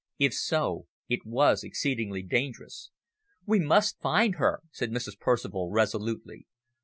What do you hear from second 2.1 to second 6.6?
dangerous. "We must find her," said Mrs. Percival, resolutely.